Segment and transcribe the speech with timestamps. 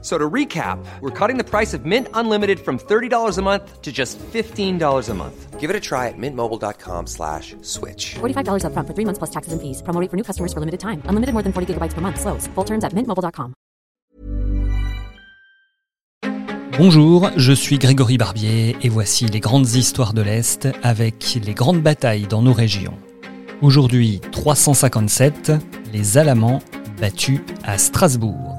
[0.00, 3.90] So to recap, we're cutting the price of Mint Unlimited from $30 a month to
[3.90, 5.58] just $15 a month.
[5.58, 8.14] Give it a try at mintmobile.com slash switch.
[8.20, 9.82] $45 upfront for three months plus taxes and fees.
[9.82, 11.02] Promo rate for new customers for limited time.
[11.08, 12.20] Unlimited more than 40 gigabytes per month.
[12.20, 12.46] Slows.
[12.54, 13.54] Full terms at mintmobile.com.
[16.78, 21.82] Bonjour, je suis Grégory Barbier et voici les grandes histoires de l'Est avec les grandes
[21.82, 22.96] batailles dans nos régions.
[23.62, 25.50] Aujourd'hui, 357,
[25.92, 26.60] les Alamans
[27.00, 28.57] battus à Strasbourg.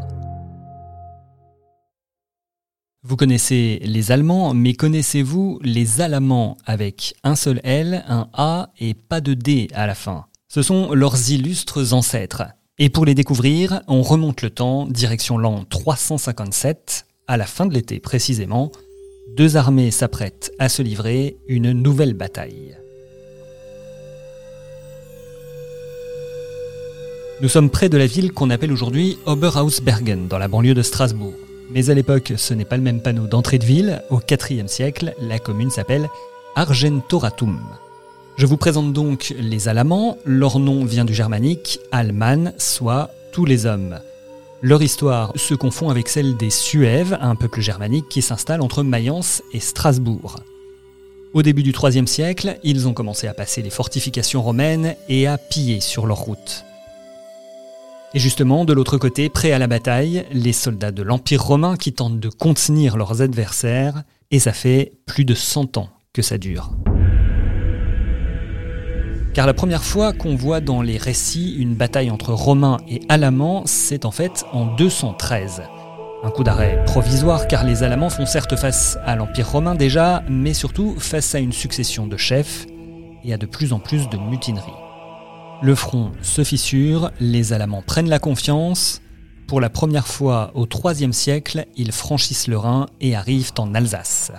[3.01, 8.93] Vous connaissez les Allemands, mais connaissez-vous les Alamans avec un seul L, un A et
[8.93, 10.25] pas de D à la fin?
[10.49, 12.43] Ce sont leurs illustres ancêtres.
[12.77, 17.73] Et pour les découvrir, on remonte le temps, direction l'an 357, à la fin de
[17.73, 18.69] l'été précisément.
[19.37, 22.75] Deux armées s'apprêtent à se livrer une nouvelle bataille.
[27.41, 31.35] Nous sommes près de la ville qu'on appelle aujourd'hui Oberhausbergen, dans la banlieue de Strasbourg.
[31.69, 34.01] Mais à l'époque, ce n'est pas le même panneau d'entrée de ville.
[34.09, 36.09] Au IVe siècle, la commune s'appelle
[36.55, 37.59] Argentoratum.
[38.37, 40.17] Je vous présente donc les Alamans.
[40.25, 43.99] Leur nom vient du germanique Alman, soit tous les hommes.
[44.61, 49.43] Leur histoire se confond avec celle des Suèves, un peuple germanique qui s'installe entre Mayence
[49.53, 50.37] et Strasbourg.
[51.33, 55.37] Au début du IIIe siècle, ils ont commencé à passer les fortifications romaines et à
[55.37, 56.65] piller sur leur route.
[58.15, 61.93] Et justement, de l'autre côté, prêts à la bataille, les soldats de l'Empire romain qui
[61.93, 66.71] tentent de contenir leurs adversaires, et ça fait plus de 100 ans que ça dure.
[69.33, 73.63] Car la première fois qu'on voit dans les récits une bataille entre Romains et Alamans,
[73.65, 75.61] c'est en fait en 213.
[76.23, 80.53] Un coup d'arrêt provisoire car les Alamans font certes face à l'Empire romain déjà, mais
[80.53, 82.65] surtout face à une succession de chefs
[83.23, 84.88] et à de plus en plus de mutineries.
[85.61, 89.01] Le front se fissure, les Alamans prennent la confiance.
[89.45, 94.31] Pour la première fois au IIIe siècle, ils franchissent le Rhin et arrivent en Alsace.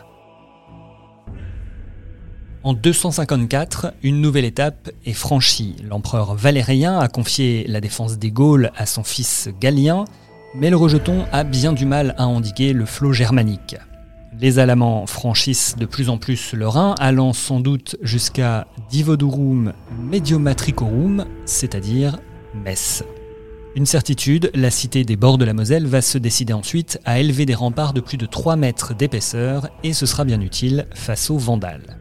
[2.63, 5.77] En 254, une nouvelle étape est franchie.
[5.83, 10.07] L'empereur Valérien a confié la défense des Gaules à son fils Galien,
[10.55, 13.77] mais le rejeton a bien du mal à endiguer le flot germanique.
[14.39, 21.27] Les Alamans franchissent de plus en plus le Rhin, allant sans doute jusqu'à Divodurum Mediomatricorum,
[21.47, 22.21] c'est-à-dire
[22.55, 23.03] Metz.
[23.75, 27.45] Une certitude, la cité des bords de la Moselle va se décider ensuite à élever
[27.45, 31.39] des remparts de plus de 3 mètres d'épaisseur, et ce sera bien utile face aux
[31.39, 31.99] Vandales.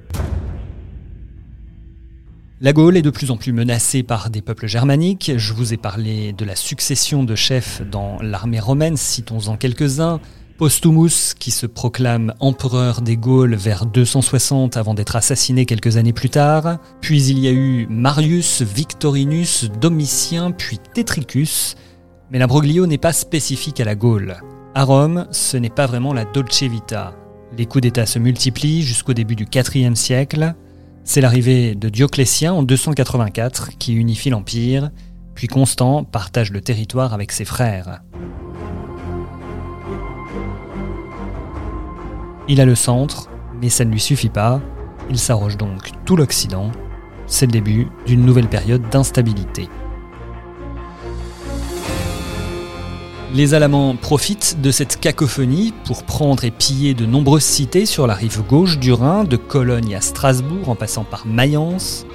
[2.61, 5.31] La Gaule est de plus en plus menacée par des peuples germaniques.
[5.37, 10.19] Je vous ai parlé de la succession de chefs dans l'armée romaine, citons-en quelques-uns.
[10.59, 16.29] Postumus, qui se proclame empereur des Gaules vers 260 avant d'être assassiné quelques années plus
[16.29, 16.79] tard.
[16.99, 21.77] Puis il y a eu Marius, Victorinus, Domitien, puis Tetricus.
[22.29, 24.35] Mais l'imbroglio n'est pas spécifique à la Gaule.
[24.75, 27.13] À Rome, ce n'est pas vraiment la Dolce Vita.
[27.57, 30.55] Les coups d'État se multiplient jusqu'au début du IVe siècle.
[31.05, 34.91] C'est l'arrivée de Dioclétien en 284 qui unifie l'Empire,
[35.35, 38.01] puis Constant partage le territoire avec ses frères.
[42.51, 43.29] Il a le centre,
[43.61, 44.59] mais ça ne lui suffit pas.
[45.07, 46.71] Il s'arroge donc tout l'Occident.
[47.27, 49.69] C'est le début d'une nouvelle période d'instabilité.
[53.35, 58.15] Les Alamans profitent de cette cacophonie pour prendre et piller de nombreuses cités sur la
[58.15, 62.07] rive gauche du Rhin, de Cologne à Strasbourg en passant par Mayence.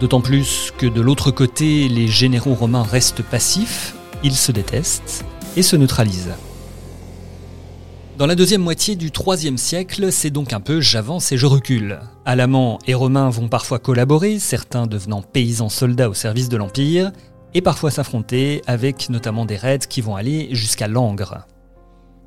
[0.00, 5.24] D'autant plus que de l'autre côté, les généraux romains restent passifs, ils se détestent
[5.56, 6.34] et se neutralisent.
[8.18, 12.00] Dans la deuxième moitié du IIIe siècle, c'est donc un peu j'avance et je recule.
[12.24, 17.12] Alamans et Romains vont parfois collaborer, certains devenant paysans soldats au service de l'Empire,
[17.54, 21.46] et parfois s'affronter avec notamment des raids qui vont aller jusqu'à Langres.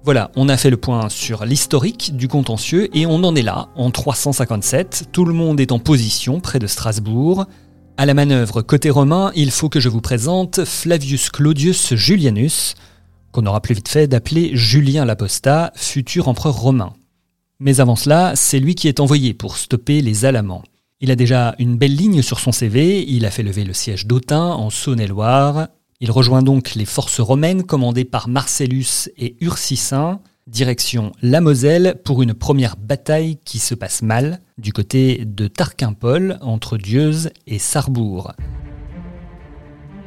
[0.05, 3.67] Voilà, on a fait le point sur l'historique du contentieux et on en est là,
[3.75, 7.47] en 357, tout le monde est en position près de Strasbourg.
[7.97, 12.75] À la manœuvre côté romain, il faut que je vous présente Flavius Claudius Julianus,
[13.31, 16.93] qu'on aura plus vite fait d'appeler Julien l'Apostat, futur empereur romain.
[17.59, 20.63] Mais avant cela, c'est lui qui est envoyé pour stopper les Alamans.
[20.99, 24.05] Il a déjà une belle ligne sur son CV, il a fait lever le siège
[24.05, 25.67] d'Autun en Saône-et-Loire,
[25.99, 32.23] il rejoint donc les forces romaines commandées par Marcellus et Ursicin, direction la Moselle pour
[32.23, 38.33] une première bataille qui se passe mal du côté de Tarquimpol entre Dieuze et Sarrebourg.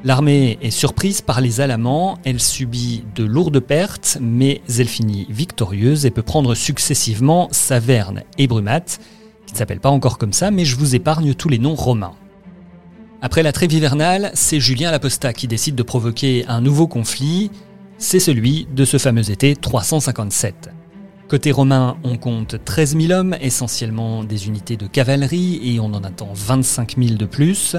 [0.05, 6.05] L'armée est surprise par les Alamans, elle subit de lourdes pertes, mais elle finit victorieuse
[6.05, 8.83] et peut prendre successivement Saverne et Brumat,
[9.47, 12.13] qui ne s'appellent pas encore comme ça, mais je vous épargne tous les noms romains.
[13.23, 17.51] Après la trêve hivernale, c'est Julien l'Apostat qui décide de provoquer un nouveau conflit,
[17.97, 20.69] c'est celui de ce fameux été 357.
[21.29, 26.05] Côté romain, on compte 13 000 hommes, essentiellement des unités de cavalerie, et on en
[26.05, 27.77] attend 25 000 de plus.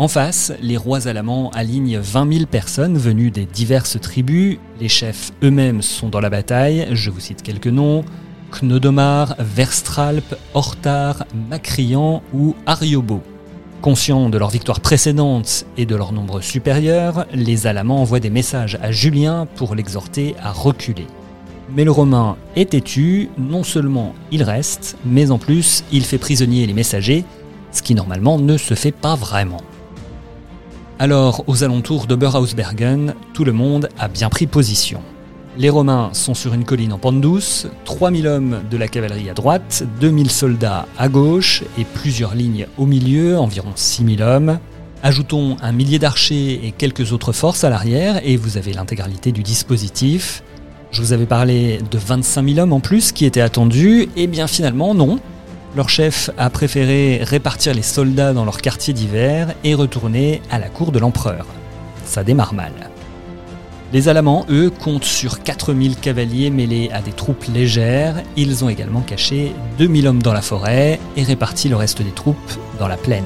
[0.00, 4.56] En face, les rois alamans alignent 20 000 personnes venues des diverses tribus.
[4.80, 6.88] Les chefs eux-mêmes sont dans la bataille.
[6.92, 8.02] Je vous cite quelques noms.
[8.50, 10.24] Knodomar, Verstralp,
[10.54, 13.20] Hortar, Macrian ou Ariobo.
[13.82, 18.78] Conscients de leur victoire précédente et de leur nombre supérieur, les Alamans envoient des messages
[18.80, 21.08] à Julien pour l'exhorter à reculer.
[21.76, 26.66] Mais le Romain est têtu, non seulement il reste, mais en plus il fait prisonnier
[26.66, 27.26] les messagers,
[27.70, 29.60] ce qui normalement ne se fait pas vraiment.
[31.00, 35.00] Alors, aux alentours de Berhausbergen, tout le monde a bien pris position.
[35.56, 39.32] Les Romains sont sur une colline en pente douce, 3000 hommes de la cavalerie à
[39.32, 44.58] droite, 2000 soldats à gauche et plusieurs lignes au milieu, environ 6000 hommes.
[45.02, 49.42] Ajoutons un millier d'archers et quelques autres forces à l'arrière et vous avez l'intégralité du
[49.42, 50.42] dispositif.
[50.90, 54.46] Je vous avais parlé de 25 000 hommes en plus qui étaient attendus, et bien
[54.46, 55.18] finalement non.
[55.76, 60.68] Leur chef a préféré répartir les soldats dans leur quartier d'hiver et retourner à la
[60.68, 61.46] cour de l'empereur.
[62.04, 62.72] Ça démarre mal.
[63.92, 68.22] Les Alamans, eux, comptent sur 4000 cavaliers mêlés à des troupes légères.
[68.36, 72.36] Ils ont également caché 2000 hommes dans la forêt et réparti le reste des troupes
[72.78, 73.24] dans la plaine.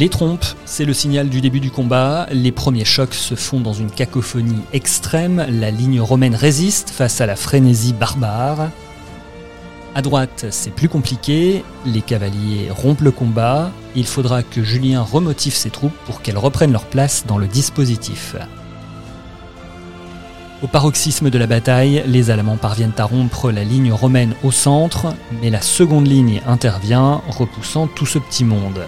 [0.00, 2.26] Les trompes, c'est le signal du début du combat.
[2.32, 5.44] Les premiers chocs se font dans une cacophonie extrême.
[5.50, 8.70] La ligne romaine résiste face à la frénésie barbare.
[9.94, 11.62] À droite, c'est plus compliqué.
[11.84, 13.72] Les cavaliers rompent le combat.
[13.94, 18.36] Il faudra que Julien remotive ses troupes pour qu'elles reprennent leur place dans le dispositif.
[20.62, 25.14] Au paroxysme de la bataille, les Allemands parviennent à rompre la ligne romaine au centre,
[25.42, 28.86] mais la seconde ligne intervient, repoussant tout ce petit monde.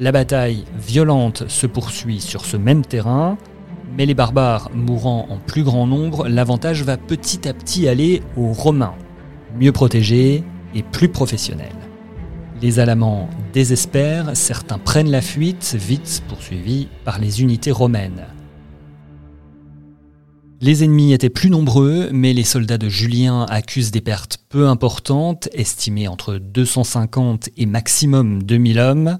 [0.00, 3.36] La bataille violente se poursuit sur ce même terrain,
[3.96, 8.52] mais les barbares mourant en plus grand nombre, l'avantage va petit à petit aller aux
[8.52, 8.94] Romains,
[9.58, 11.72] mieux protégés et plus professionnels.
[12.62, 18.26] Les Alamans désespèrent, certains prennent la fuite, vite poursuivis par les unités romaines.
[20.60, 25.48] Les ennemis étaient plus nombreux, mais les soldats de Julien accusent des pertes peu importantes,
[25.52, 29.18] estimées entre 250 et maximum 2000 hommes,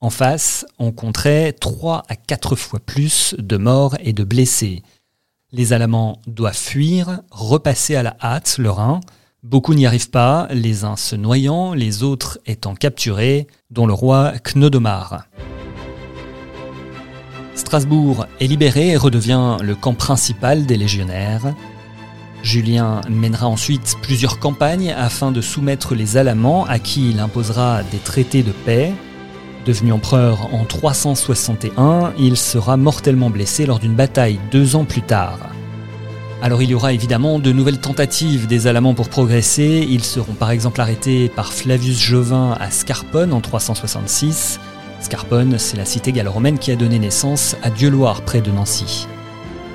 [0.00, 4.84] en face, on compterait 3 à 4 fois plus de morts et de blessés.
[5.50, 9.00] Les Alamans doivent fuir, repasser à la hâte le Rhin.
[9.42, 14.34] Beaucoup n'y arrivent pas, les uns se noyant, les autres étant capturés, dont le roi
[14.44, 15.24] Knodomar.
[17.56, 21.54] Strasbourg est libéré et redevient le camp principal des légionnaires.
[22.44, 27.98] Julien mènera ensuite plusieurs campagnes afin de soumettre les Alamans à qui il imposera des
[27.98, 28.92] traités de paix
[29.68, 35.38] Devenu empereur en 361, il sera mortellement blessé lors d'une bataille deux ans plus tard.
[36.40, 39.86] Alors il y aura évidemment de nouvelles tentatives des Alamans pour progresser.
[39.86, 44.58] Ils seront par exemple arrêtés par Flavius Jovin à Scarpone en 366.
[45.00, 49.06] Scarpone, c'est la cité gallo-romaine qui a donné naissance à Dieuloir près de Nancy.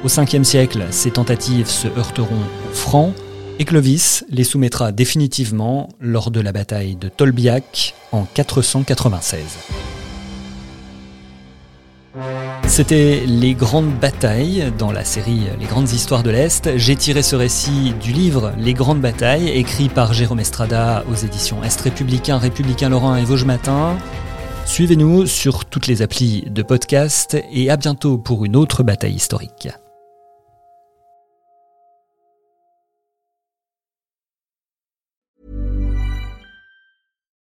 [0.04, 3.14] Au 5e siècle, ces tentatives se heurteront aux Francs
[3.60, 9.83] et Clovis les soumettra définitivement lors de la bataille de Tolbiac en 496.
[12.68, 16.78] C'était les grandes batailles dans la série Les grandes histoires de l'Est.
[16.78, 21.64] J'ai tiré ce récit du livre Les grandes batailles, écrit par Jérôme Estrada aux éditions
[21.64, 23.98] Est Républicain, Républicain Lorrain et Vosges Matin.
[24.66, 29.70] Suivez-nous sur toutes les applis de podcast et à bientôt pour une autre bataille historique.